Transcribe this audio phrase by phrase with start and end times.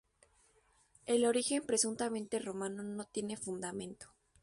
[1.05, 4.07] El origen presuntamente romano no tiene fundamento.